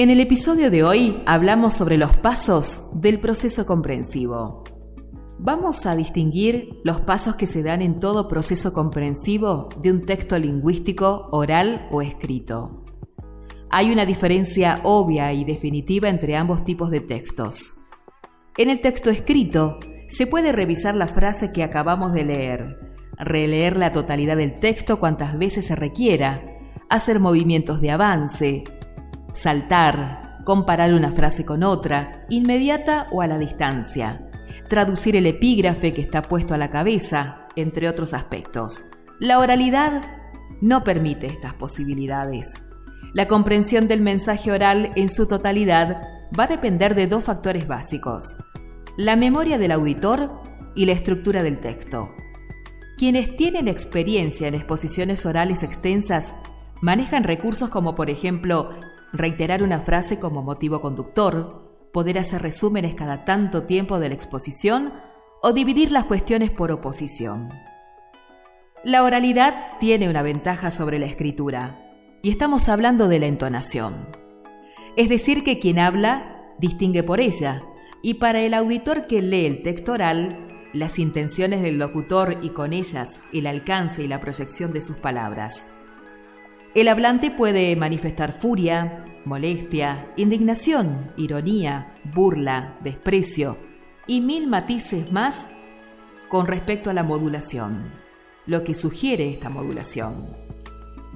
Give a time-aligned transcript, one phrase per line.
[0.00, 4.62] En el episodio de hoy hablamos sobre los pasos del proceso comprensivo.
[5.40, 10.38] Vamos a distinguir los pasos que se dan en todo proceso comprensivo de un texto
[10.38, 12.84] lingüístico oral o escrito.
[13.70, 17.80] Hay una diferencia obvia y definitiva entre ambos tipos de textos.
[18.56, 23.90] En el texto escrito se puede revisar la frase que acabamos de leer, releer la
[23.90, 26.40] totalidad del texto cuantas veces se requiera,
[26.88, 28.62] hacer movimientos de avance,
[29.34, 34.28] saltar, comparar una frase con otra, inmediata o a la distancia,
[34.68, 38.86] traducir el epígrafe que está puesto a la cabeza, entre otros aspectos.
[39.18, 40.02] La oralidad
[40.60, 42.54] no permite estas posibilidades.
[43.14, 46.02] La comprensión del mensaje oral en su totalidad
[46.38, 48.36] va a depender de dos factores básicos,
[48.96, 50.42] la memoria del auditor
[50.74, 52.10] y la estructura del texto.
[52.96, 56.34] Quienes tienen experiencia en exposiciones orales extensas
[56.80, 58.70] manejan recursos como por ejemplo
[59.12, 64.92] reiterar una frase como motivo conductor, poder hacer resúmenes cada tanto tiempo de la exposición
[65.42, 67.50] o dividir las cuestiones por oposición.
[68.84, 71.84] La oralidad tiene una ventaja sobre la escritura,
[72.22, 74.16] y estamos hablando de la entonación.
[74.96, 77.62] Es decir, que quien habla distingue por ella,
[78.02, 79.96] y para el auditor que lee el texto
[80.72, 85.66] las intenciones del locutor y con ellas el alcance y la proyección de sus palabras.
[86.78, 93.56] El hablante puede manifestar furia, molestia, indignación, ironía, burla, desprecio
[94.06, 95.48] y mil matices más
[96.28, 97.90] con respecto a la modulación,
[98.46, 100.24] lo que sugiere esta modulación.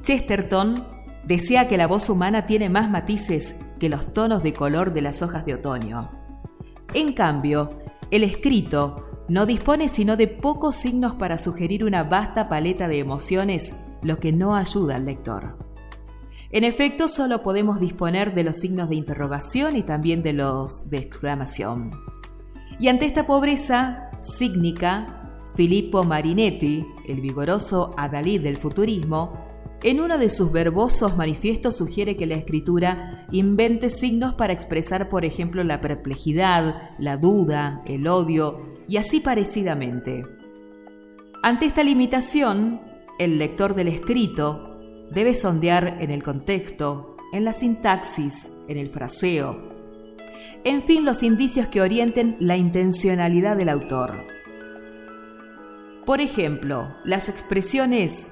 [0.03, 0.85] Chesterton
[1.23, 5.23] decía que la voz humana tiene más matices que los tonos de color de las
[5.23, 6.11] hojas de otoño.
[6.93, 7.71] En cambio,
[8.11, 13.73] el escrito no dispone sino de pocos signos para sugerir una vasta paleta de emociones,
[14.03, 15.57] lo que no ayuda al lector.
[16.51, 20.99] En efecto, solo podemos disponer de los signos de interrogación y también de los de
[20.99, 21.91] exclamación.
[22.79, 29.51] Y ante esta pobreza sígnica, Filippo Marinetti, el vigoroso adalid del futurismo,
[29.83, 35.25] en uno de sus verbosos manifiestos sugiere que la escritura invente signos para expresar, por
[35.25, 40.25] ejemplo, la perplejidad, la duda, el odio y así parecidamente.
[41.43, 42.81] Ante esta limitación,
[43.25, 44.79] el lector del escrito
[45.11, 49.73] debe sondear en el contexto, en la sintaxis, en el fraseo,
[50.65, 54.15] en fin, los indicios que orienten la intencionalidad del autor.
[56.07, 58.31] Por ejemplo, las expresiones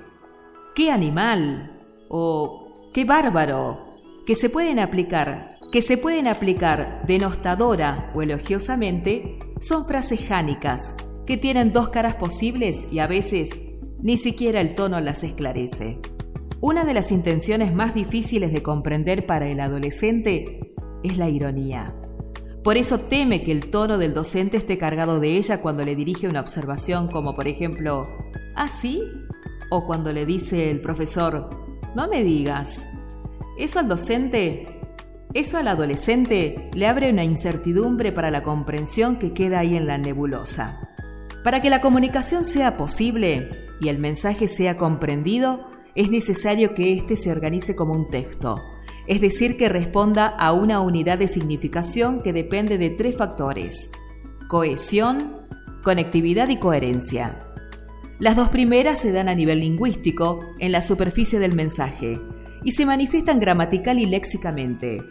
[0.74, 1.76] qué animal
[2.08, 3.80] o qué bárbaro
[4.26, 10.96] que se pueden aplicar, que se pueden aplicar denostadora o elogiosamente, son frases jánicas
[11.26, 13.60] que tienen dos caras posibles y a veces
[14.02, 15.98] ni siquiera el tono las esclarece.
[16.60, 20.72] Una de las intenciones más difíciles de comprender para el adolescente
[21.02, 21.94] es la ironía.
[22.62, 26.28] Por eso teme que el tono del docente esté cargado de ella cuando le dirige
[26.28, 28.06] una observación como por ejemplo,
[28.54, 29.02] ¿ah sí?
[29.70, 31.48] O cuando le dice el profesor,
[31.94, 32.84] no me digas.
[33.58, 34.66] Eso al docente,
[35.32, 39.96] eso al adolescente le abre una incertidumbre para la comprensión que queda ahí en la
[39.96, 40.90] nebulosa.
[41.42, 47.16] Para que la comunicación sea posible y el mensaje sea comprendido, es necesario que éste
[47.16, 48.56] se organice como un texto,
[49.06, 53.90] es decir, que responda a una unidad de significación que depende de tres factores,
[54.48, 55.40] cohesión,
[55.82, 57.46] conectividad y coherencia.
[58.18, 62.20] Las dos primeras se dan a nivel lingüístico, en la superficie del mensaje,
[62.62, 65.02] y se manifiestan gramatical y léxicamente.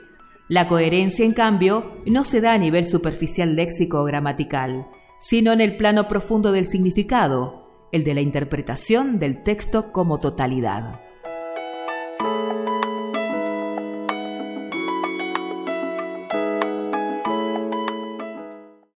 [0.48, 4.86] La coherencia, en cambio, no se da a nivel superficial léxico o gramatical,
[5.20, 11.09] sino en el plano profundo del significado, el de la interpretación del texto como totalidad.